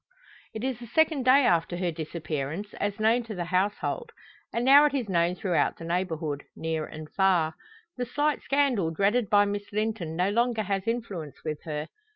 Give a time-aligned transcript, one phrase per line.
[0.55, 4.11] It is the second day after her disappearance, as known to the household;
[4.51, 7.53] and now it is known throughout the neighbourhood, near and far.
[7.97, 11.87] The slight scandal dreaded by Miss Linton no longer has influence with her.